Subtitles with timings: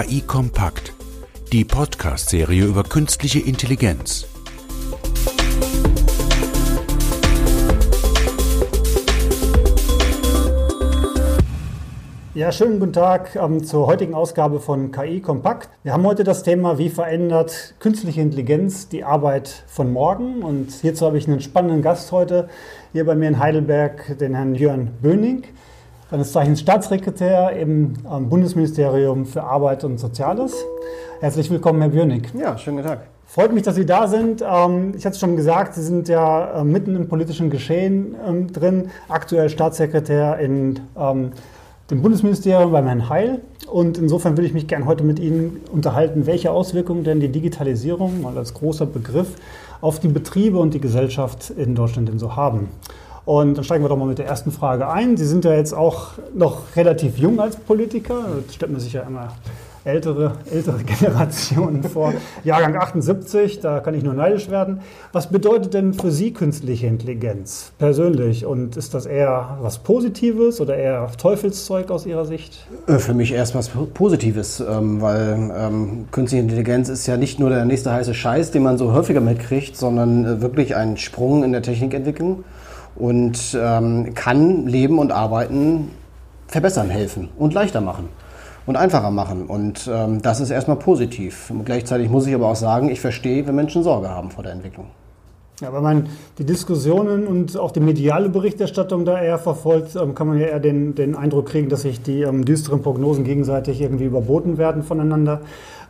[0.00, 0.94] KI Kompakt,
[1.52, 4.26] die Podcast-Serie über künstliche Intelligenz.
[12.32, 15.68] Ja, schönen guten Tag ähm, zur heutigen Ausgabe von KI Kompakt.
[15.82, 20.42] Wir haben heute das Thema, wie verändert künstliche Intelligenz die Arbeit von morgen.
[20.42, 22.48] Und hierzu habe ich einen spannenden Gast heute
[22.92, 25.44] hier bei mir in Heidelberg, den Herrn Jörn Böning,
[26.10, 27.92] seines Zeichens Staatssekretär im
[28.28, 30.54] Bundesministerium für Arbeit und Soziales.
[31.20, 32.22] Herzlich willkommen, Herr Böning.
[32.36, 33.06] Ja, schönen guten Tag.
[33.26, 34.42] Freut mich, dass Sie da sind.
[34.42, 38.52] Ähm, ich hatte es schon gesagt, Sie sind ja äh, mitten im politischen Geschehen ähm,
[38.52, 41.30] drin, aktuell Staatssekretär in ähm,
[41.92, 43.40] dem Bundesministerium beim Herrn Heil.
[43.70, 48.20] Und insofern würde ich mich gerne heute mit Ihnen unterhalten, welche Auswirkungen denn die Digitalisierung,
[48.20, 49.36] mal als großer Begriff,
[49.80, 52.68] auf die Betriebe und die Gesellschaft in Deutschland denn so haben.
[53.24, 55.16] Und dann steigen wir doch mal mit der ersten Frage ein.
[55.16, 58.24] Sie sind ja jetzt auch noch relativ jung als Politiker.
[58.46, 59.28] Das stellt man sich ja immer
[59.84, 62.12] ältere, ältere Generationen vor.
[62.44, 64.80] Jahrgang 78, da kann ich nur neidisch werden.
[65.12, 68.44] Was bedeutet denn für Sie künstliche Intelligenz persönlich?
[68.44, 72.66] Und ist das eher was Positives oder eher Teufelszeug aus Ihrer Sicht?
[72.86, 77.50] Äh, für mich erst was Positives, ähm, weil ähm, künstliche Intelligenz ist ja nicht nur
[77.50, 81.52] der nächste heiße Scheiß, den man so häufiger mitkriegt, sondern äh, wirklich ein Sprung in
[81.52, 82.44] der Technikentwicklung
[82.96, 85.90] und ähm, kann Leben und Arbeiten
[86.48, 88.08] verbessern helfen und leichter machen
[88.66, 89.46] und einfacher machen.
[89.46, 91.52] Und ähm, das ist erstmal positiv.
[91.64, 94.86] Gleichzeitig muss ich aber auch sagen, ich verstehe, wenn Menschen Sorge haben vor der Entwicklung.
[95.60, 96.06] Ja, wenn man
[96.38, 100.60] die Diskussionen und auch die mediale Berichterstattung da eher verfolgt, ähm, kann man ja eher
[100.60, 105.42] den, den Eindruck kriegen, dass sich die ähm, düsteren Prognosen gegenseitig irgendwie überboten werden voneinander.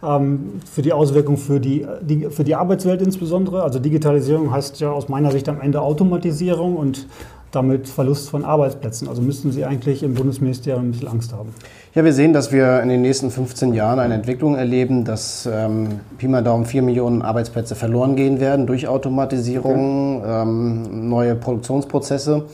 [0.02, 3.62] Ähm, für die Auswirkungen für die, die, für die Arbeitswelt insbesondere.
[3.62, 7.06] Also Digitalisierung heißt ja aus meiner Sicht am Ende Automatisierung und
[7.50, 9.08] damit Verlust von Arbeitsplätzen.
[9.08, 11.50] Also müssten Sie eigentlich im Bundesministerium ein bisschen Angst haben.
[11.94, 15.88] Ja, wir sehen, dass wir in den nächsten 15 Jahren eine Entwicklung erleben, dass ähm,
[16.18, 20.42] Pi mal Daumen 4 Millionen Arbeitsplätze verloren gehen werden durch Automatisierung, okay.
[20.42, 22.44] ähm, neue Produktionsprozesse.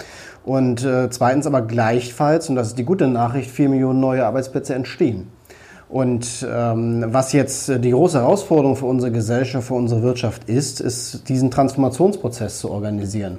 [0.44, 4.74] Und äh, zweitens aber gleichfalls, und das ist die gute Nachricht, 4 Millionen neue Arbeitsplätze
[4.74, 5.28] entstehen.
[5.88, 11.28] Und ähm, was jetzt die große Herausforderung für unsere Gesellschaft, für unsere Wirtschaft ist, ist
[11.28, 13.38] diesen Transformationsprozess zu organisieren.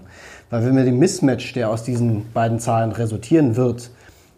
[0.50, 3.92] Weil wenn wir den Mismatch, der aus diesen beiden Zahlen resultieren wird,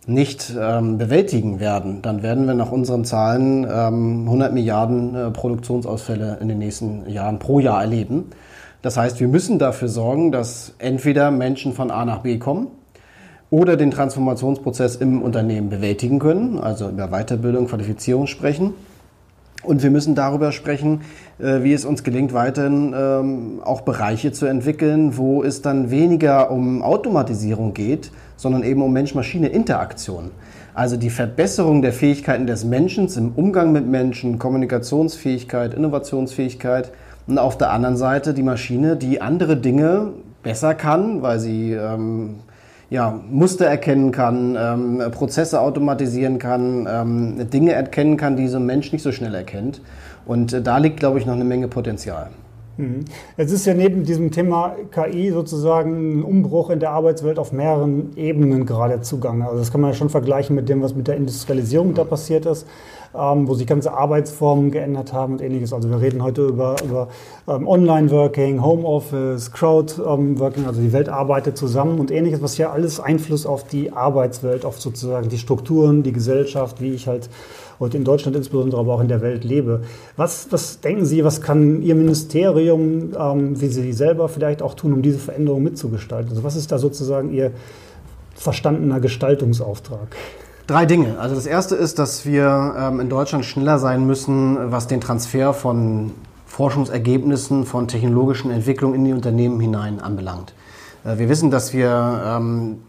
[0.08, 6.40] nicht ähm, bewältigen werden, dann werden wir nach unseren Zahlen ähm, 100 Milliarden äh, Produktionsausfälle
[6.42, 8.32] in den nächsten Jahren pro Jahr erleben.
[8.82, 12.68] Das heißt, wir müssen dafür sorgen, dass entweder Menschen von A nach B kommen
[13.52, 18.74] oder den Transformationsprozess im Unternehmen bewältigen können, also über Weiterbildung, Qualifizierung sprechen
[19.64, 21.02] und wir müssen darüber sprechen,
[21.38, 26.50] äh, wie es uns gelingt, weiterhin ähm, auch Bereiche zu entwickeln, wo es dann weniger
[26.50, 30.32] um Automatisierung geht, sondern eben um Mensch-Maschine-Interaktion.
[30.74, 36.92] Also die Verbesserung der Fähigkeiten des Menschen im Umgang mit Menschen, Kommunikationsfähigkeit, Innovationsfähigkeit
[37.28, 42.36] und auf der anderen Seite die Maschine, die andere Dinge besser kann, weil sie ähm,
[42.90, 48.66] ja, Muster erkennen kann, ähm, Prozesse automatisieren kann, ähm, Dinge erkennen kann, die so ein
[48.66, 49.82] Mensch nicht so schnell erkennt.
[50.26, 52.30] Und äh, da liegt, glaube ich, noch eine Menge Potenzial.
[52.78, 53.06] Mhm.
[53.38, 58.16] Es ist ja neben diesem Thema KI sozusagen ein Umbruch in der Arbeitswelt auf mehreren
[58.16, 59.46] Ebenen gerade zugange.
[59.46, 62.46] Also das kann man ja schon vergleichen mit dem, was mit der Industrialisierung da passiert
[62.46, 62.66] ist
[63.16, 65.74] ähm, wo sich ganze Arbeitsformen geändert haben und ähnliches.
[65.74, 67.08] Also wir reden heute über, über
[67.48, 73.46] ähm, Online-Working, Homeoffice, Crowd-Working, also die Welt arbeitet zusammen und ähnliches, was ja alles Einfluss
[73.46, 77.30] auf die Arbeitswelt, auf sozusagen die Strukturen, die Gesellschaft, wie ich halt
[77.80, 79.82] heute in Deutschland insbesondere, aber auch in der Welt lebe.
[80.18, 84.94] Was, was denken Sie, was kann Ihr Ministerium, ähm, wie Sie selber vielleicht auch tun,
[84.94, 86.30] um diese Veränderung mitzugestalten?
[86.30, 87.52] Also was ist da sozusagen Ihr
[88.36, 90.16] verstandener Gestaltungsauftrag?
[90.70, 91.18] Drei Dinge.
[91.20, 95.56] Also das erste ist, dass wir ähm, in Deutschland schneller sein müssen, was den Transfer
[95.56, 96.12] von
[96.46, 100.54] Forschungsergebnissen, von technologischen Entwicklungen in die Unternehmen hinein anbelangt.
[101.04, 102.84] Äh, wir wissen, dass wir ähm,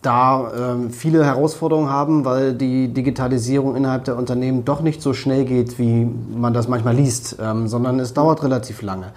[0.00, 5.44] da ähm, viele Herausforderungen haben, weil die Digitalisierung innerhalb der Unternehmen doch nicht so schnell
[5.44, 9.12] geht, wie man das manchmal liest, ähm, sondern es dauert relativ lange.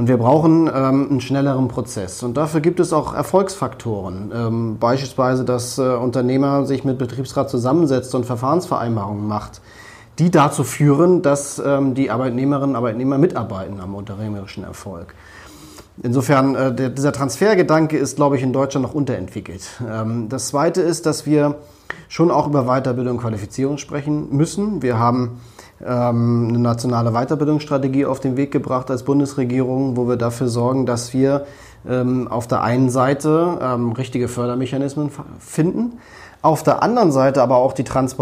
[0.00, 2.22] Und wir brauchen ähm, einen schnelleren Prozess.
[2.22, 4.32] Und dafür gibt es auch Erfolgsfaktoren.
[4.34, 9.60] Ähm, beispielsweise, dass äh, Unternehmer sich mit Betriebsrat zusammensetzt und Verfahrensvereinbarungen macht,
[10.18, 15.14] die dazu führen, dass ähm, die Arbeitnehmerinnen und Arbeitnehmer mitarbeiten am unternehmerischen Erfolg.
[16.02, 19.68] Insofern, äh, der, dieser Transfergedanke ist, glaube ich, in Deutschland noch unterentwickelt.
[19.86, 21.56] Ähm, das Zweite ist, dass wir
[22.08, 24.80] schon auch über Weiterbildung und Qualifizierung sprechen müssen.
[24.80, 25.42] Wir haben
[25.84, 31.46] eine nationale Weiterbildungsstrategie auf den Weg gebracht als Bundesregierung, wo wir dafür sorgen, dass wir
[31.88, 35.98] ähm, auf der einen Seite ähm, richtige Fördermechanismen finden,
[36.42, 38.16] auf der anderen Seite aber auch die Trends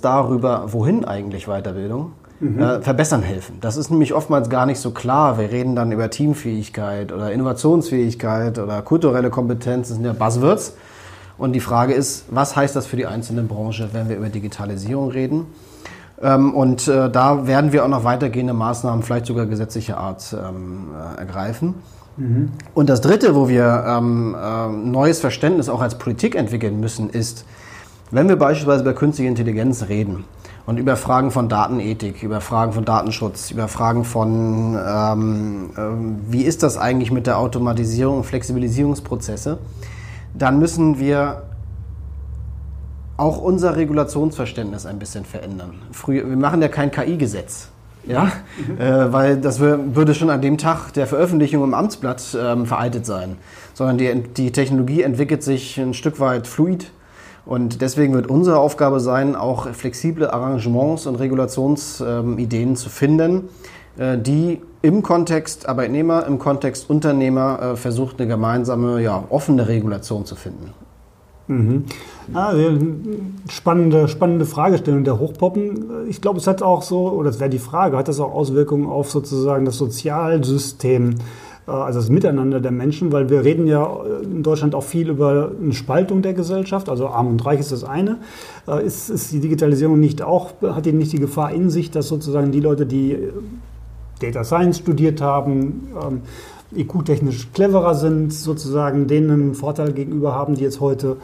[0.00, 2.60] darüber, wohin eigentlich Weiterbildung, mhm.
[2.60, 3.58] äh, verbessern helfen.
[3.60, 5.38] Das ist nämlich oftmals gar nicht so klar.
[5.38, 10.74] Wir reden dann über Teamfähigkeit oder Innovationsfähigkeit oder kulturelle Kompetenz, das sind ja Buzzwords.
[11.38, 15.10] Und die Frage ist, was heißt das für die einzelne Branche, wenn wir über Digitalisierung
[15.10, 15.46] reden?
[16.20, 20.88] Ähm, und äh, da werden wir auch noch weitergehende Maßnahmen, vielleicht sogar gesetzlicher Art, ähm,
[20.92, 21.74] äh, ergreifen.
[22.16, 22.50] Mhm.
[22.74, 27.44] Und das Dritte, wo wir ähm, äh, neues Verständnis auch als Politik entwickeln müssen, ist,
[28.10, 30.24] wenn wir beispielsweise über künstliche Intelligenz reden
[30.66, 36.42] und über Fragen von Datenethik, über Fragen von Datenschutz, über Fragen von, ähm, äh, wie
[36.42, 39.58] ist das eigentlich mit der Automatisierung und Flexibilisierungsprozesse,
[40.34, 41.42] dann müssen wir
[43.18, 45.74] auch unser Regulationsverständnis ein bisschen verändern.
[45.92, 47.68] Früher, wir machen ja kein KI-Gesetz.
[48.06, 48.32] Ja,
[48.66, 48.80] mhm.
[48.80, 53.36] äh, weil das würde schon an dem Tag der Veröffentlichung im Amtsblatt ähm, veraltet sein.
[53.74, 56.90] Sondern die, die Technologie entwickelt sich ein Stück weit fluid.
[57.44, 63.48] Und deswegen wird unsere Aufgabe sein, auch flexible Arrangements und Regulationsideen ähm, zu finden,
[63.98, 70.24] äh, die im Kontext Arbeitnehmer, im Kontext Unternehmer äh, versucht, eine gemeinsame, ja, offene Regulation
[70.24, 70.72] zu finden.
[71.48, 71.84] Mhm.
[72.34, 72.52] Ah,
[73.48, 76.06] spannende, spannende Fragestellung der Hochpoppen.
[76.08, 78.86] Ich glaube, es hat auch so, oder es wäre die Frage, hat das auch Auswirkungen
[78.86, 81.14] auf sozusagen das Sozialsystem,
[81.66, 85.50] äh, also das Miteinander der Menschen, weil wir reden ja in Deutschland auch viel über
[85.58, 88.18] eine Spaltung der Gesellschaft, also arm und reich ist das eine.
[88.68, 92.08] Äh, ist, ist die Digitalisierung nicht auch, hat die nicht die Gefahr in sich, dass
[92.08, 93.16] sozusagen die Leute, die
[94.20, 96.20] Data Science studiert haben, ähm,
[96.74, 101.16] IQ-technisch cleverer sind, sozusagen denen einen Vorteil gegenüber haben, die jetzt heute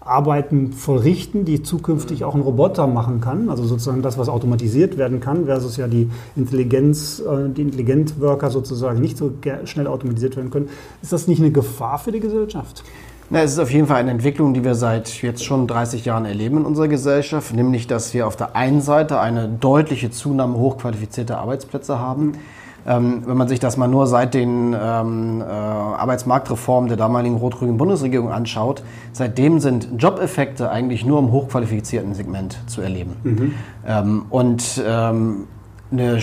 [0.00, 5.20] Arbeiten vollrichten, die zukünftig auch ein Roboter machen kann, also sozusagen das, was automatisiert werden
[5.20, 9.32] kann, versus ja die Intelligenz, äh, die Intelligent-Worker sozusagen nicht so
[9.64, 10.68] schnell automatisiert werden können.
[11.02, 12.84] Ist das nicht eine Gefahr für die Gesellschaft?
[13.28, 16.24] Na, es ist auf jeden Fall eine Entwicklung, die wir seit jetzt schon 30 Jahren
[16.24, 21.38] erleben in unserer Gesellschaft, nämlich dass wir auf der einen Seite eine deutliche Zunahme hochqualifizierter
[21.38, 22.34] Arbeitsplätze haben.
[22.86, 27.76] Ähm, wenn man sich das mal nur seit den ähm, äh, Arbeitsmarktreformen der damaligen rot-grünen
[27.76, 33.16] Bundesregierung anschaut, seitdem sind Jobeffekte eigentlich nur im hochqualifizierten Segment zu erleben.
[33.24, 33.54] Mhm.
[33.86, 35.48] Ähm, und ähm,
[35.90, 36.20] eine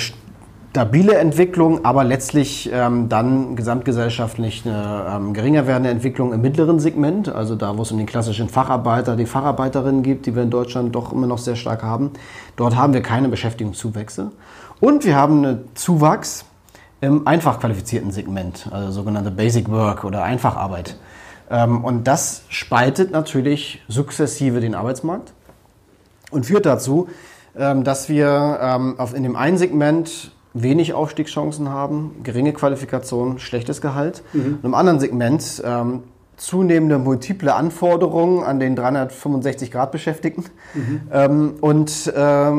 [0.74, 7.30] stabile Entwicklung, aber letztlich ähm, dann gesamtgesellschaftlich eine ähm, geringer werdende Entwicklung im mittleren Segment,
[7.30, 10.96] also da, wo es um den klassischen Facharbeiter, die Facharbeiterinnen gibt, die wir in Deutschland
[10.96, 12.12] doch immer noch sehr stark haben.
[12.56, 14.32] Dort haben wir keine Beschäftigungszuwächse.
[14.80, 16.46] Und wir haben einen Zuwachs
[17.04, 20.98] im einfach qualifizierten Segment, also sogenannte Basic Work oder Einfacharbeit.
[21.52, 25.34] Ähm, und das spaltet natürlich sukzessive den Arbeitsmarkt
[26.32, 27.10] und führt dazu,
[27.58, 34.24] ähm, dass wir ähm, in dem einen Segment wenig Aufstiegschancen haben, geringe Qualifikation, schlechtes Gehalt.
[34.32, 34.60] Mhm.
[34.62, 35.64] Und im anderen Segment
[36.36, 41.56] zunehmende multiple Anforderungen an den 365 Grad Beschäftigten mhm.
[41.60, 42.52] und äh,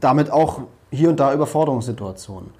[0.00, 0.60] damit auch
[0.90, 2.50] hier und da Überforderungssituationen.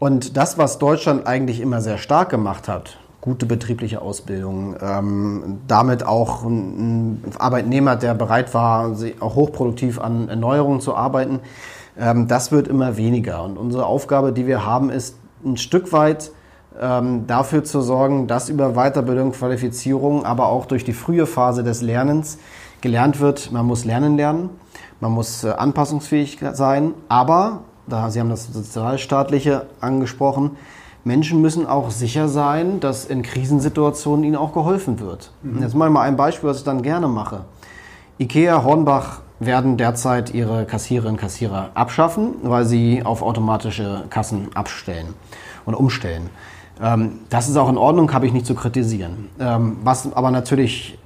[0.00, 6.06] Und das, was Deutschland eigentlich immer sehr stark gemacht hat, gute betriebliche Ausbildung, ähm, damit
[6.06, 11.40] auch ein Arbeitnehmer, der bereit war, auch hochproduktiv an Erneuerungen zu arbeiten,
[11.98, 13.44] ähm, das wird immer weniger.
[13.44, 16.32] Und unsere Aufgabe, die wir haben, ist ein Stück weit
[16.80, 21.82] ähm, dafür zu sorgen, dass über Weiterbildung, Qualifizierung, aber auch durch die frühe Phase des
[21.82, 22.38] Lernens
[22.80, 24.48] gelernt wird, man muss lernen lernen,
[25.00, 30.52] man muss äh, anpassungsfähig sein, aber da, Sie haben das Sozialstaatliche angesprochen,
[31.04, 35.32] Menschen müssen auch sicher sein, dass in Krisensituationen ihnen auch geholfen wird.
[35.42, 35.62] Mhm.
[35.62, 37.42] Jetzt mache ich mal ein Beispiel, was ich dann gerne mache.
[38.18, 45.14] IKEA, Hornbach werden derzeit ihre Kassiererinnen und Kassierer abschaffen, weil sie auf automatische Kassen abstellen
[45.64, 46.28] und umstellen.
[46.82, 49.30] Ähm, das ist auch in Ordnung, habe ich nicht zu kritisieren.
[49.38, 50.98] Ähm, was aber natürlich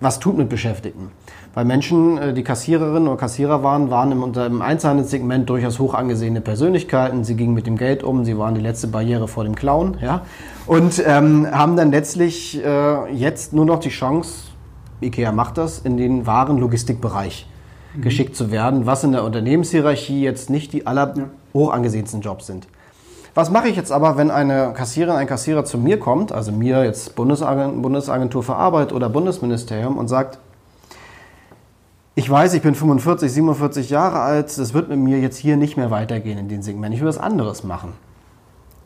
[0.00, 1.10] was tut mit Beschäftigten.
[1.56, 6.42] Weil Menschen, äh, die Kassiererinnen oder Kassierer waren, waren im, im Einzelhandelssegment durchaus hoch angesehene
[6.42, 7.24] Persönlichkeiten.
[7.24, 9.96] Sie gingen mit dem Geld um, sie waren die letzte Barriere vor dem Clown.
[10.02, 10.20] Ja?
[10.66, 14.48] Und ähm, haben dann letztlich äh, jetzt nur noch die Chance,
[15.00, 17.46] IKEA macht das, in den wahren Logistikbereich
[17.94, 18.02] mhm.
[18.02, 21.24] geschickt zu werden, was in der Unternehmenshierarchie jetzt nicht die aller ja.
[21.54, 22.68] hoch angesehensten Jobs sind.
[23.34, 26.84] Was mache ich jetzt aber, wenn eine Kassiererin, ein Kassierer zu mir kommt, also mir
[26.84, 30.38] jetzt Bundesagentur für Arbeit oder Bundesministerium und sagt,
[32.18, 35.76] ich weiß, ich bin 45, 47 Jahre alt, das wird mit mir jetzt hier nicht
[35.76, 36.94] mehr weitergehen in den Segment.
[36.94, 37.92] Ich will was anderes machen.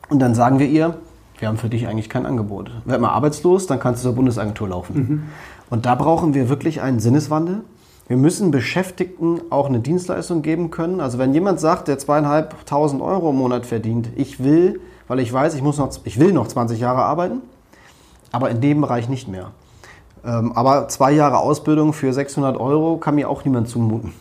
[0.09, 0.97] Und dann sagen wir ihr,
[1.39, 2.73] wir haben für dich eigentlich kein Angebot.
[2.85, 4.97] Werd mal arbeitslos, dann kannst du zur Bundesagentur laufen.
[4.97, 5.23] Mhm.
[5.71, 7.61] Und da brauchen wir wirklich einen Sinneswandel.
[8.09, 11.01] Wir müssen Beschäftigten auch eine Dienstleistung geben können.
[11.01, 15.55] Also wenn jemand sagt, der zweieinhalbtausend Euro im Monat verdient, ich will, weil ich weiß,
[15.55, 17.43] ich, muss noch, ich will noch 20 Jahre arbeiten,
[18.33, 19.53] aber in dem Bereich nicht mehr.
[20.25, 24.13] Ähm, aber zwei Jahre Ausbildung für 600 Euro kann mir auch niemand zumuten.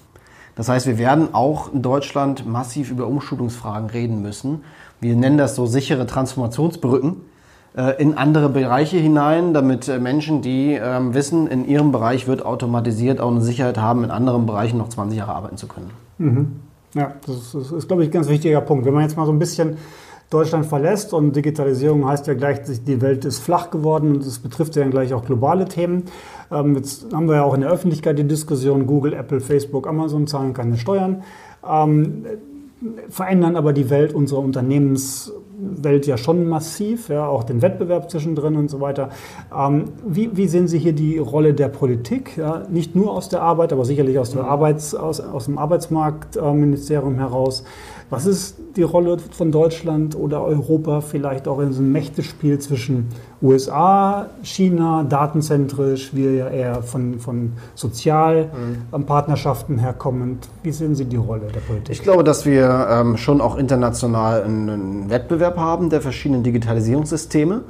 [0.55, 4.63] Das heißt, wir werden auch in Deutschland massiv über Umschulungsfragen reden müssen.
[4.99, 7.17] Wir nennen das so sichere Transformationsbrücken
[7.77, 12.45] äh, in andere Bereiche hinein, damit äh, Menschen, die ähm, wissen, in ihrem Bereich wird
[12.45, 15.91] automatisiert, auch eine Sicherheit haben, in anderen Bereichen noch 20 Jahre arbeiten zu können.
[16.17, 16.59] Mhm.
[16.95, 18.85] Ja, das ist, das ist, glaube ich, ein ganz wichtiger Punkt.
[18.85, 19.77] Wenn man jetzt mal so ein bisschen
[20.29, 24.75] Deutschland verlässt und Digitalisierung heißt ja gleich, die Welt ist flach geworden und es betrifft
[24.75, 26.03] ja dann gleich auch globale Themen.
[26.51, 30.27] Ähm, jetzt haben wir ja auch in der Öffentlichkeit die Diskussion, Google, Apple, Facebook, Amazon
[30.27, 31.23] zahlen keine Steuern,
[31.67, 32.25] ähm,
[33.09, 38.55] verändern aber die Welt unserer Unternehmens Welt ja schon massiv, ja, auch den Wettbewerb zwischendrin
[38.55, 39.09] und so weiter.
[39.55, 42.37] Ähm, wie, wie, sehen Sie hier die Rolle der Politik?
[42.37, 47.15] Ja, nicht nur aus der Arbeit, aber sicherlich aus, der Arbeits-, aus, aus dem Arbeitsmarktministerium
[47.15, 47.63] heraus.
[48.09, 53.09] Was ist die Rolle von Deutschland oder Europa vielleicht auch in so einem Mächtespiel zwischen
[53.39, 59.79] USA, China, datenzentrisch, wir ja eher von, von Sozialpartnerschaften mhm.
[59.79, 60.49] herkommend?
[60.63, 61.91] Wie sehen Sie die Rolle der Politik?
[61.91, 67.61] Ich glaube, dass wir ähm, schon auch international einen Wettbewerb haben der verschiedenen Digitalisierungssysteme.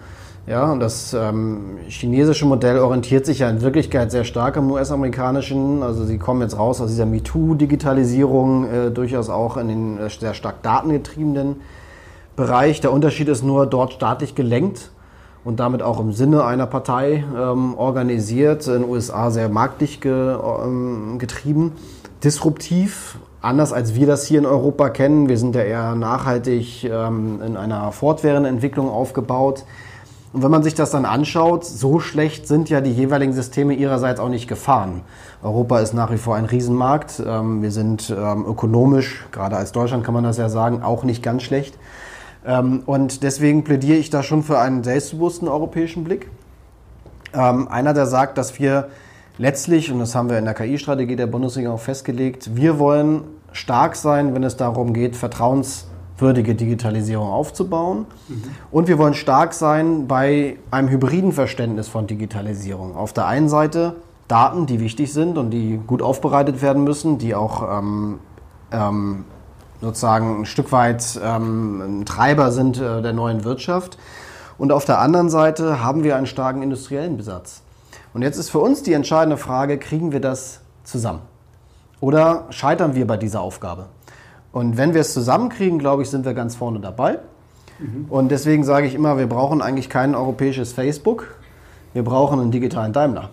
[0.49, 5.83] Ja, und das ähm, chinesische Modell orientiert sich ja in Wirklichkeit sehr stark am US-amerikanischen.
[5.83, 10.33] Also sie kommen jetzt raus aus dieser MeToo-Digitalisierung, äh, durchaus auch in den äh, sehr
[10.33, 11.57] stark datengetriebenen
[12.35, 12.81] Bereich.
[12.81, 14.89] Der Unterschied ist nur dort staatlich gelenkt
[15.43, 18.65] und damit auch im Sinne einer Partei ähm, organisiert.
[18.65, 21.73] In den USA sehr marktlich ge, ähm, getrieben,
[22.23, 25.29] disruptiv, anders als wir das hier in Europa kennen.
[25.29, 29.63] Wir sind ja eher nachhaltig ähm, in einer fortwährenden Entwicklung aufgebaut.
[30.31, 34.19] Und wenn man sich das dann anschaut, so schlecht sind ja die jeweiligen Systeme ihrerseits
[34.19, 35.01] auch nicht gefahren.
[35.41, 37.21] Europa ist nach wie vor ein Riesenmarkt.
[37.25, 41.23] Ähm, wir sind ähm, ökonomisch, gerade als Deutschland kann man das ja sagen, auch nicht
[41.23, 41.77] ganz schlecht.
[42.45, 46.29] Ähm, und deswegen plädiere ich da schon für einen selbstbewussten europäischen Blick.
[47.31, 48.89] Einer, der sagt, dass wir
[49.37, 53.21] letztlich, und das haben wir in der KI-Strategie der Bundesregierung auch festgelegt, wir wollen
[53.51, 55.85] stark sein, wenn es darum geht, Vertrauens
[56.21, 58.05] würdige Digitalisierung aufzubauen.
[58.27, 58.43] Mhm.
[58.71, 62.95] Und wir wollen stark sein bei einem hybriden Verständnis von Digitalisierung.
[62.95, 63.95] Auf der einen Seite
[64.27, 68.19] Daten, die wichtig sind und die gut aufbereitet werden müssen, die auch ähm,
[68.71, 69.25] ähm,
[69.81, 73.97] sozusagen ein Stück weit ähm, ein Treiber sind äh, der neuen Wirtschaft.
[74.57, 77.61] Und auf der anderen Seite haben wir einen starken industriellen Besatz.
[78.13, 81.21] Und jetzt ist für uns die entscheidende Frage, kriegen wir das zusammen?
[82.01, 83.87] Oder scheitern wir bei dieser Aufgabe?
[84.51, 87.19] Und wenn wir es zusammenkriegen, glaube ich, sind wir ganz vorne dabei.
[87.79, 88.05] Mhm.
[88.09, 91.27] Und deswegen sage ich immer, wir brauchen eigentlich kein europäisches Facebook,
[91.93, 93.29] wir brauchen einen digitalen Daimler.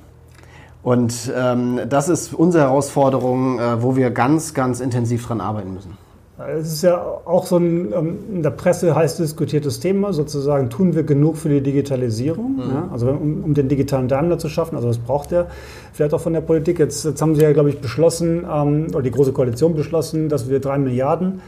[0.82, 5.96] Und ähm, das ist unsere Herausforderung, äh, wo wir ganz, ganz intensiv dran arbeiten müssen.
[6.38, 10.94] Es ist ja auch so ein ähm, in der Presse heiß diskutiertes Thema, sozusagen, tun
[10.94, 12.56] wir genug für die Digitalisierung?
[12.56, 12.60] Mhm.
[12.60, 15.46] Ja, also um, um, den digitalen Daimler zu schaffen, also was braucht der
[15.94, 16.78] vielleicht auch von der Politik?
[16.78, 20.50] Jetzt, jetzt haben Sie ja, glaube ich, beschlossen, ähm, oder die Große Koalition beschlossen, dass
[20.50, 21.40] wir drei Milliarden,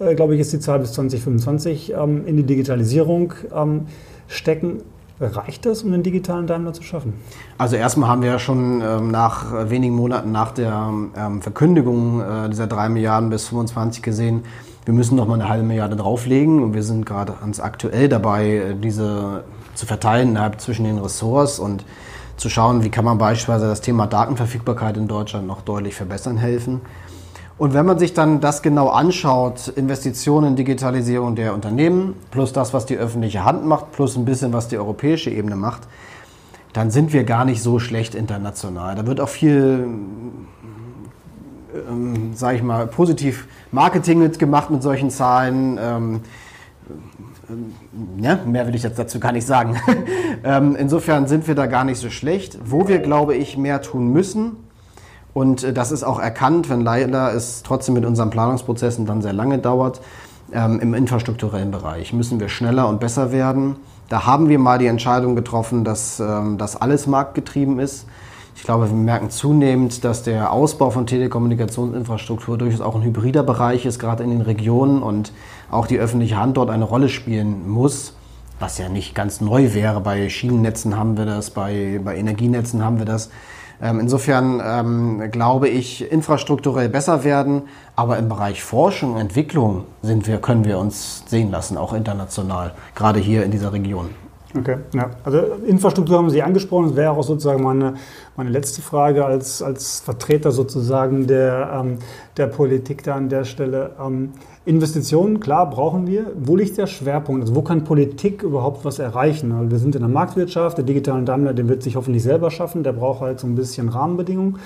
[0.00, 3.86] äh, glaube ich, ist die Zahl bis 2025, ähm, in die Digitalisierung ähm,
[4.28, 4.82] stecken.
[5.18, 7.14] Reicht das, um den digitalen Daimler zu schaffen?
[7.56, 12.20] Also erstmal haben wir ja schon ähm, nach äh, wenigen Monaten nach der ähm, Verkündigung
[12.20, 14.44] äh, dieser drei Milliarden bis 25 gesehen,
[14.86, 18.46] wir müssen noch mal eine halbe Milliarde drauflegen und wir sind gerade ganz aktuell dabei,
[18.46, 19.42] äh, diese
[19.74, 21.84] zu verteilen innerhalb zwischen den Ressorts und
[22.36, 26.82] zu schauen, wie kann man beispielsweise das Thema Datenverfügbarkeit in Deutschland noch deutlich verbessern helfen.
[27.58, 32.84] Und wenn man sich dann das genau anschaut, Investitionen, Digitalisierung der Unternehmen, plus das, was
[32.84, 35.82] die öffentliche Hand macht, plus ein bisschen, was die europäische Ebene macht,
[36.74, 38.94] dann sind wir gar nicht so schlecht international.
[38.94, 39.88] Da wird auch viel,
[41.88, 45.78] ähm, sage ich mal, positiv Marketing mitgemacht mit solchen Zahlen.
[45.80, 46.20] Ähm,
[48.18, 49.76] ja, mehr will ich jetzt dazu gar nicht sagen.
[50.44, 52.58] ähm, insofern sind wir da gar nicht so schlecht.
[52.66, 54.56] Wo wir, glaube ich, mehr tun müssen,
[55.36, 59.34] und äh, das ist auch erkannt, wenn leider es trotzdem mit unseren Planungsprozessen dann sehr
[59.34, 60.00] lange dauert.
[60.50, 63.76] Ähm, Im infrastrukturellen Bereich müssen wir schneller und besser werden.
[64.08, 68.06] Da haben wir mal die Entscheidung getroffen, dass ähm, das alles marktgetrieben ist.
[68.54, 73.84] Ich glaube, wir merken zunehmend, dass der Ausbau von Telekommunikationsinfrastruktur durchaus auch ein hybrider Bereich
[73.84, 75.32] ist, gerade in den Regionen und
[75.70, 78.14] auch die öffentliche Hand dort eine Rolle spielen muss,
[78.58, 80.00] was ja nicht ganz neu wäre.
[80.00, 83.28] Bei Schienennetzen haben wir das, bei, bei Energienetzen haben wir das.
[83.82, 87.62] Ähm, insofern ähm, glaube ich, infrastrukturell besser werden,
[87.94, 92.72] aber im Bereich Forschung und Entwicklung sind wir, können wir uns sehen lassen, auch international,
[92.94, 94.10] gerade hier in dieser Region.
[94.58, 95.10] Okay, ja.
[95.24, 96.88] Also Infrastruktur haben Sie angesprochen.
[96.88, 97.94] Das wäre auch sozusagen meine,
[98.36, 101.98] meine letzte Frage als, als Vertreter sozusagen der, ähm,
[102.36, 103.92] der Politik da an der Stelle.
[104.00, 104.32] Ähm,
[104.64, 106.32] Investitionen, klar, brauchen wir.
[106.36, 107.42] Wo liegt der Schwerpunkt?
[107.42, 109.52] Also wo kann Politik überhaupt was erreichen?
[109.52, 112.82] Also wir sind in der Marktwirtschaft, der digitale Daimler, den wird sich hoffentlich selber schaffen,
[112.82, 114.58] der braucht halt so ein bisschen Rahmenbedingungen.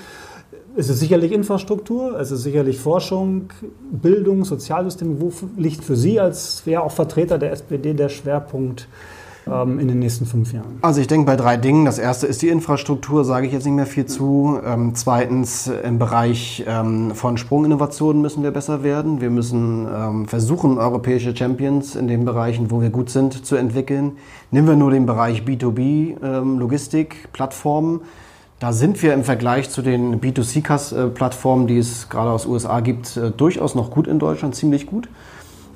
[0.75, 3.49] es ist sicherlich Infrastruktur, es ist sicherlich Forschung,
[3.91, 5.21] Bildung, Sozialsysteme.
[5.21, 8.87] Wo liegt für Sie als wer auch Vertreter der SPD der Schwerpunkt
[9.47, 10.79] ähm, in den nächsten fünf Jahren?
[10.81, 11.85] Also ich denke bei drei Dingen.
[11.85, 14.59] Das erste ist die Infrastruktur, sage ich jetzt nicht mehr viel zu.
[14.65, 19.21] Ähm, zweitens im Bereich ähm, von Sprunginnovationen müssen wir besser werden.
[19.21, 24.13] Wir müssen ähm, versuchen, europäische Champions in den Bereichen, wo wir gut sind, zu entwickeln.
[24.51, 28.01] Nehmen wir nur den Bereich B2B, ähm, Logistik, Plattformen
[28.61, 33.31] da sind wir im Vergleich zu den B2C-Plattformen, die es gerade aus USA gibt, äh,
[33.31, 35.09] durchaus noch gut in Deutschland, ziemlich gut.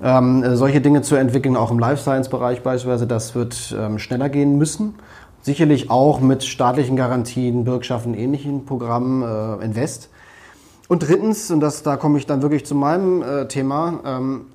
[0.03, 4.29] Ähm, äh, solche Dinge zu entwickeln, auch im Life Science-Bereich beispielsweise, das wird ähm, schneller
[4.29, 4.95] gehen müssen.
[5.41, 10.09] Sicherlich auch mit staatlichen Garantien, Bürgschaften, ähnlichen Programmen, äh, Invest.
[10.87, 14.45] Und drittens, und das, da komme ich dann wirklich zu meinem äh, Thema, ähm,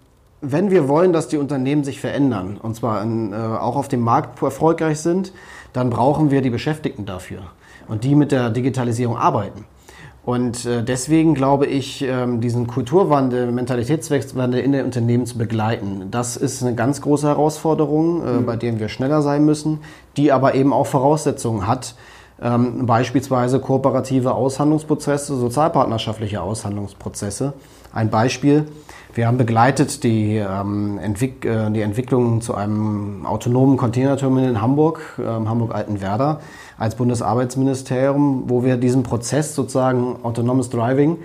[0.42, 4.00] wenn wir wollen, dass die Unternehmen sich verändern, und zwar in, äh, auch auf dem
[4.00, 5.32] Markt erfolgreich sind,
[5.72, 7.42] dann brauchen wir die Beschäftigten dafür
[7.88, 9.64] und die mit der Digitalisierung arbeiten.
[10.24, 16.36] Und äh, deswegen glaube ich, ähm, diesen Kulturwandel, Mentalitätswechselwandel in den Unternehmen zu begleiten, das
[16.36, 18.46] ist eine ganz große Herausforderung, äh, mhm.
[18.46, 19.80] bei der wir schneller sein müssen,
[20.16, 21.94] die aber eben auch Voraussetzungen hat,
[22.42, 27.54] ähm, beispielsweise kooperative Aushandlungsprozesse, sozialpartnerschaftliche Aushandlungsprozesse.
[27.92, 28.66] Ein Beispiel,
[29.14, 35.18] wir haben begleitet die, ähm, Entwick äh, die Entwicklung zu einem autonomen Containerterminal in Hamburg,
[35.18, 36.40] ähm, Hamburg-Altenwerder,
[36.78, 41.18] als Bundesarbeitsministerium, wo wir diesen Prozess sozusagen autonomes Driving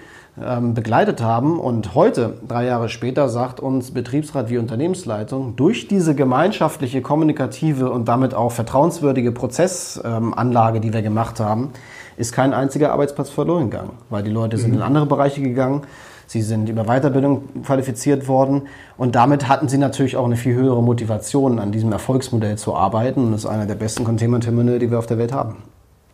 [0.44, 1.60] ähm, begleitet haben.
[1.60, 8.08] Und heute, drei Jahre später, sagt uns Betriebsrat wie Unternehmensleitung, durch diese gemeinschaftliche, kommunikative und
[8.08, 11.70] damit auch vertrauenswürdige Prozessanlage, die wir gemacht haben,
[12.18, 14.78] ist kein einziger Arbeitsplatz verloren gegangen, weil die Leute sind mhm.
[14.78, 15.84] in andere Bereiche gegangen
[16.28, 18.64] Sie sind über Weiterbildung qualifiziert worden
[18.98, 23.26] und damit hatten sie natürlich auch eine viel höhere Motivation, an diesem Erfolgsmodell zu arbeiten.
[23.26, 25.58] Und das ist einer der besten Containment-Terminal, die wir auf der Welt haben.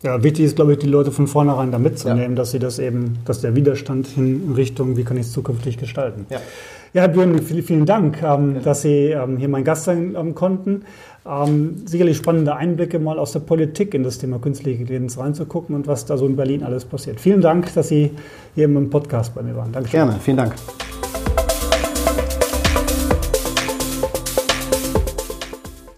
[0.02, 2.36] Ja, wichtig ist, glaube ich, die Leute von vornherein da mitzunehmen, ja.
[2.36, 6.26] dass sie das eben, dass der Widerstand in Richtung, wie kann ich es zukünftig gestalten.
[6.28, 6.40] Ja.
[6.94, 10.34] Ja, Herr Björn, vielen, vielen Dank, ähm, dass Sie ähm, hier mein Gast sein ähm,
[10.34, 10.84] konnten.
[11.84, 16.04] Sicherlich spannende Einblicke mal aus der Politik in das Thema künstliche Intelligenz reinzugucken und was
[16.04, 17.20] da so in Berlin alles passiert.
[17.20, 18.10] Vielen Dank, dass Sie
[18.56, 19.70] hier im Podcast bei mir waren.
[19.70, 20.00] Dankeschön.
[20.00, 20.56] Gerne, vielen Dank.